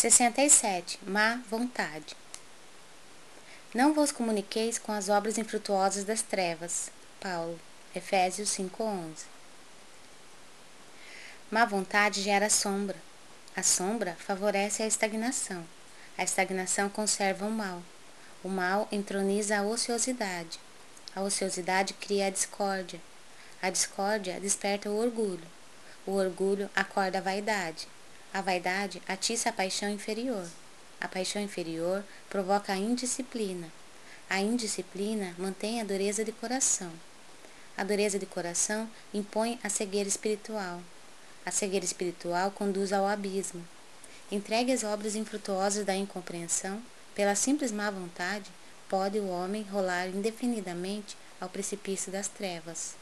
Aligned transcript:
67. 0.00 0.98
Má 1.06 1.42
vontade. 1.50 2.16
Não 3.74 3.92
vos 3.92 4.10
comuniqueis 4.10 4.78
com 4.78 4.92
as 4.92 5.10
obras 5.10 5.36
infrutuosas 5.36 6.04
das 6.04 6.22
trevas. 6.22 6.90
Paulo, 7.20 7.60
Efésios 7.94 8.48
5:11. 8.48 9.26
Má 11.50 11.66
vontade 11.66 12.22
gera 12.22 12.48
sombra. 12.48 12.96
A 13.54 13.62
sombra 13.62 14.16
favorece 14.18 14.82
a 14.82 14.86
estagnação. 14.86 15.66
A 16.16 16.24
estagnação 16.24 16.88
conserva 16.88 17.44
o 17.44 17.50
mal. 17.50 17.82
O 18.42 18.48
mal 18.48 18.88
entroniza 18.90 19.58
a 19.58 19.62
ociosidade. 19.62 20.58
A 21.14 21.20
ociosidade 21.20 21.92
cria 21.92 22.28
a 22.28 22.30
discórdia. 22.30 23.02
A 23.60 23.68
discórdia 23.68 24.40
desperta 24.40 24.88
o 24.88 24.98
orgulho. 24.98 25.46
O 26.06 26.12
orgulho 26.12 26.70
acorda 26.74 27.18
a 27.18 27.20
vaidade. 27.20 27.86
A 28.32 28.40
vaidade 28.40 29.02
atiça 29.08 29.48
a 29.48 29.52
paixão 29.52 29.90
inferior. 29.90 30.46
A 31.00 31.08
paixão 31.08 31.42
inferior 31.42 32.04
provoca 32.28 32.72
a 32.72 32.76
indisciplina. 32.76 33.66
A 34.28 34.40
indisciplina 34.40 35.34
mantém 35.36 35.80
a 35.80 35.84
dureza 35.84 36.24
de 36.24 36.30
coração. 36.30 36.92
A 37.76 37.82
dureza 37.82 38.20
de 38.20 38.26
coração 38.26 38.88
impõe 39.12 39.58
a 39.64 39.68
cegueira 39.68 40.08
espiritual. 40.08 40.80
A 41.44 41.50
cegueira 41.50 41.84
espiritual 41.84 42.52
conduz 42.52 42.92
ao 42.92 43.04
abismo. 43.04 43.66
Entregue 44.30 44.72
às 44.72 44.84
obras 44.84 45.16
infrutuosas 45.16 45.84
da 45.84 45.96
incompreensão, 45.96 46.80
pela 47.16 47.34
simples 47.34 47.72
má 47.72 47.90
vontade, 47.90 48.48
pode 48.88 49.18
o 49.18 49.28
homem 49.28 49.62
rolar 49.64 50.06
indefinidamente 50.06 51.16
ao 51.40 51.48
precipício 51.48 52.12
das 52.12 52.28
trevas. 52.28 52.94